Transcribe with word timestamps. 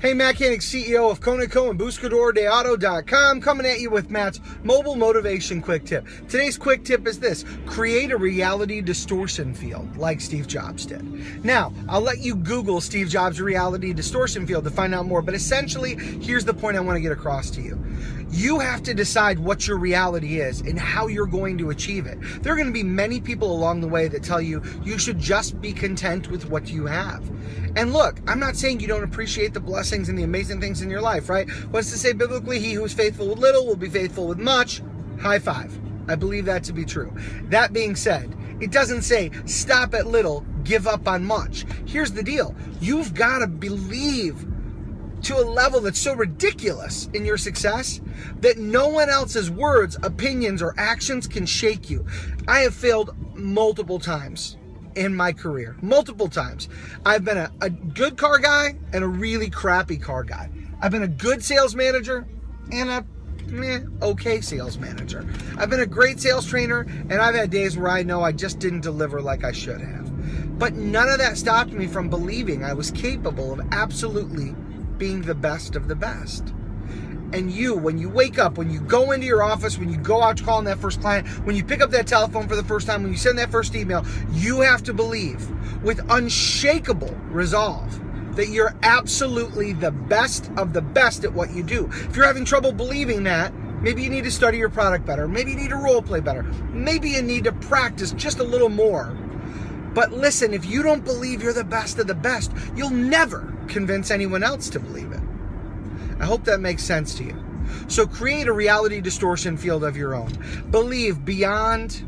Hey, 0.00 0.12
Matt 0.12 0.34
CEO 0.34 1.10
of 1.10 1.20
Conoco 1.20 1.70
and 1.70 1.80
BuscadorDeAuto.com, 1.80 3.40
coming 3.40 3.66
at 3.66 3.80
you 3.80 3.88
with 3.88 4.10
Matt's 4.10 4.38
mobile 4.62 4.96
motivation 4.96 5.62
quick 5.62 5.86
tip. 5.86 6.06
Today's 6.28 6.58
quick 6.58 6.84
tip 6.84 7.06
is 7.06 7.18
this 7.18 7.44
create 7.64 8.10
a 8.10 8.16
reality 8.18 8.82
distortion 8.82 9.54
field 9.54 9.96
like 9.96 10.20
Steve 10.20 10.46
Jobs 10.46 10.84
did. 10.84 11.42
Now, 11.42 11.72
I'll 11.88 12.02
let 12.02 12.18
you 12.18 12.34
Google 12.34 12.82
Steve 12.82 13.08
Jobs 13.08 13.40
reality 13.40 13.94
distortion 13.94 14.46
field 14.46 14.64
to 14.64 14.70
find 14.70 14.94
out 14.94 15.06
more, 15.06 15.22
but 15.22 15.32
essentially, 15.34 15.94
here's 16.20 16.44
the 16.44 16.52
point 16.52 16.76
I 16.76 16.80
want 16.80 16.96
to 16.96 17.00
get 17.00 17.12
across 17.12 17.48
to 17.52 17.62
you. 17.62 17.82
You 18.30 18.58
have 18.58 18.82
to 18.82 18.94
decide 18.94 19.38
what 19.38 19.66
your 19.68 19.78
reality 19.78 20.40
is 20.40 20.60
and 20.60 20.78
how 20.78 21.06
you're 21.06 21.24
going 21.24 21.56
to 21.58 21.70
achieve 21.70 22.06
it. 22.06 22.18
There 22.42 22.52
are 22.52 22.56
going 22.56 22.66
to 22.66 22.72
be 22.72 22.82
many 22.82 23.20
people 23.20 23.52
along 23.52 23.80
the 23.80 23.88
way 23.88 24.08
that 24.08 24.24
tell 24.24 24.40
you 24.40 24.60
you 24.82 24.98
should 24.98 25.20
just 25.20 25.60
be 25.60 25.72
content 25.72 26.30
with 26.30 26.46
what 26.46 26.68
you 26.68 26.84
have. 26.86 27.22
And 27.76 27.92
look, 27.92 28.20
I'm 28.26 28.40
not 28.40 28.56
saying 28.56 28.80
you 28.80 28.88
don't 28.88 29.04
appreciate 29.04 29.54
the 29.54 29.60
blessings 29.94 30.08
and 30.08 30.18
the 30.18 30.24
amazing 30.24 30.60
things 30.60 30.82
in 30.82 30.90
your 30.90 31.00
life, 31.00 31.28
right? 31.28 31.48
What's 31.70 31.92
to 31.92 31.98
say 31.98 32.12
biblically, 32.12 32.58
he 32.58 32.72
who 32.72 32.84
is 32.84 32.92
faithful 32.92 33.28
with 33.28 33.38
little 33.38 33.64
will 33.64 33.76
be 33.76 33.88
faithful 33.88 34.26
with 34.26 34.38
much. 34.38 34.82
High 35.20 35.38
five. 35.38 35.72
I 36.08 36.16
believe 36.16 36.46
that 36.46 36.64
to 36.64 36.72
be 36.72 36.84
true. 36.84 37.12
That 37.44 37.72
being 37.72 37.94
said, 37.94 38.34
it 38.60 38.72
doesn't 38.72 39.02
say 39.02 39.30
stop 39.46 39.94
at 39.94 40.08
little, 40.08 40.44
give 40.64 40.88
up 40.88 41.06
on 41.06 41.24
much. 41.24 41.64
Here's 41.86 42.10
the 42.10 42.24
deal 42.24 42.56
you've 42.80 43.14
got 43.14 43.38
to 43.38 43.46
believe 43.46 44.44
to 45.22 45.36
a 45.36 45.46
level 45.46 45.80
that's 45.80 46.00
so 46.00 46.12
ridiculous 46.12 47.08
in 47.14 47.24
your 47.24 47.38
success 47.38 48.00
that 48.40 48.58
no 48.58 48.88
one 48.88 49.08
else's 49.08 49.48
words, 49.48 49.96
opinions, 50.02 50.60
or 50.60 50.74
actions 50.76 51.28
can 51.28 51.46
shake 51.46 51.88
you. 51.88 52.04
I 52.48 52.60
have 52.60 52.74
failed 52.74 53.14
multiple 53.36 54.00
times 54.00 54.56
in 54.96 55.14
my 55.14 55.32
career. 55.32 55.76
Multiple 55.80 56.28
times. 56.28 56.68
I've 57.04 57.24
been 57.24 57.38
a, 57.38 57.50
a 57.60 57.70
good 57.70 58.16
car 58.16 58.38
guy 58.38 58.76
and 58.92 59.04
a 59.04 59.08
really 59.08 59.50
crappy 59.50 59.96
car 59.96 60.24
guy. 60.24 60.50
I've 60.80 60.92
been 60.92 61.02
a 61.02 61.08
good 61.08 61.42
sales 61.42 61.74
manager 61.74 62.26
and 62.72 62.90
a 62.90 63.04
meh, 63.46 63.80
okay 64.02 64.40
sales 64.40 64.78
manager. 64.78 65.26
I've 65.56 65.70
been 65.70 65.80
a 65.80 65.86
great 65.86 66.20
sales 66.20 66.46
trainer 66.46 66.80
and 66.80 67.14
I've 67.14 67.34
had 67.34 67.50
days 67.50 67.76
where 67.76 67.90
I 67.90 68.02
know 68.02 68.22
I 68.22 68.32
just 68.32 68.58
didn't 68.58 68.80
deliver 68.80 69.20
like 69.20 69.44
I 69.44 69.52
should 69.52 69.80
have. 69.80 70.58
But 70.58 70.74
none 70.74 71.08
of 71.08 71.18
that 71.18 71.36
stopped 71.36 71.72
me 71.72 71.86
from 71.86 72.08
believing 72.08 72.64
I 72.64 72.74
was 72.74 72.90
capable 72.90 73.52
of 73.52 73.60
absolutely 73.72 74.54
being 74.98 75.22
the 75.22 75.34
best 75.34 75.76
of 75.76 75.88
the 75.88 75.96
best. 75.96 76.52
And 77.34 77.50
you, 77.50 77.74
when 77.74 77.98
you 77.98 78.08
wake 78.08 78.38
up, 78.38 78.56
when 78.58 78.70
you 78.70 78.78
go 78.78 79.10
into 79.10 79.26
your 79.26 79.42
office, 79.42 79.76
when 79.76 79.90
you 79.90 79.96
go 79.96 80.22
out 80.22 80.36
to 80.36 80.44
calling 80.44 80.66
that 80.66 80.78
first 80.78 81.00
client, 81.00 81.26
when 81.44 81.56
you 81.56 81.64
pick 81.64 81.80
up 81.80 81.90
that 81.90 82.06
telephone 82.06 82.46
for 82.46 82.54
the 82.54 82.62
first 82.62 82.86
time, 82.86 83.02
when 83.02 83.10
you 83.10 83.18
send 83.18 83.38
that 83.38 83.50
first 83.50 83.74
email, 83.74 84.06
you 84.30 84.60
have 84.60 84.84
to 84.84 84.94
believe 84.94 85.50
with 85.82 86.00
unshakable 86.10 87.12
resolve 87.26 88.00
that 88.36 88.50
you're 88.50 88.76
absolutely 88.84 89.72
the 89.72 89.90
best 89.90 90.48
of 90.56 90.72
the 90.72 90.80
best 90.80 91.24
at 91.24 91.32
what 91.32 91.52
you 91.52 91.64
do. 91.64 91.88
If 91.90 92.14
you're 92.14 92.24
having 92.24 92.44
trouble 92.44 92.70
believing 92.70 93.24
that, 93.24 93.52
maybe 93.82 94.04
you 94.04 94.10
need 94.10 94.24
to 94.24 94.30
study 94.30 94.58
your 94.58 94.70
product 94.70 95.04
better. 95.04 95.26
Maybe 95.26 95.50
you 95.50 95.56
need 95.56 95.70
to 95.70 95.76
role 95.76 96.02
play 96.02 96.20
better. 96.20 96.44
Maybe 96.72 97.10
you 97.10 97.22
need 97.22 97.44
to 97.44 97.52
practice 97.52 98.12
just 98.12 98.38
a 98.38 98.44
little 98.44 98.68
more. 98.68 99.06
But 99.92 100.12
listen, 100.12 100.54
if 100.54 100.64
you 100.66 100.84
don't 100.84 101.04
believe 101.04 101.42
you're 101.42 101.52
the 101.52 101.64
best 101.64 101.98
of 101.98 102.06
the 102.06 102.14
best, 102.14 102.52
you'll 102.76 102.90
never 102.90 103.52
convince 103.66 104.12
anyone 104.12 104.44
else 104.44 104.68
to 104.70 104.78
believe 104.78 105.10
it. 105.10 105.20
I 106.20 106.26
hope 106.26 106.44
that 106.44 106.60
makes 106.60 106.82
sense 106.82 107.14
to 107.16 107.24
you. 107.24 107.44
So 107.88 108.06
create 108.06 108.46
a 108.46 108.52
reality 108.52 109.00
distortion 109.00 109.56
field 109.56 109.84
of 109.84 109.96
your 109.96 110.14
own. 110.14 110.32
Believe 110.70 111.24
beyond 111.24 112.02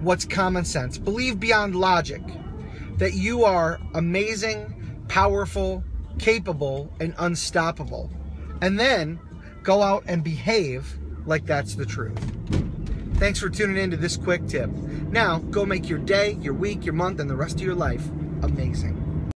what's 0.00 0.24
common 0.24 0.64
sense. 0.64 0.98
Believe 0.98 1.38
beyond 1.38 1.76
logic 1.76 2.22
that 2.96 3.14
you 3.14 3.44
are 3.44 3.78
amazing, 3.94 5.04
powerful, 5.08 5.84
capable, 6.18 6.92
and 7.00 7.14
unstoppable. 7.18 8.10
And 8.60 8.78
then 8.78 9.18
go 9.62 9.82
out 9.82 10.04
and 10.06 10.22
behave 10.22 10.98
like 11.26 11.46
that's 11.46 11.74
the 11.74 11.86
truth. 11.86 12.18
Thanks 13.16 13.38
for 13.38 13.48
tuning 13.48 13.76
in 13.76 13.90
to 13.92 13.96
this 13.96 14.16
quick 14.16 14.46
tip. 14.48 14.68
Now, 14.68 15.38
go 15.38 15.64
make 15.64 15.88
your 15.88 16.00
day, 16.00 16.32
your 16.40 16.54
week, 16.54 16.84
your 16.84 16.94
month, 16.94 17.20
and 17.20 17.30
the 17.30 17.36
rest 17.36 17.56
of 17.56 17.62
your 17.62 17.74
life 17.74 18.08
amazing. 18.42 19.01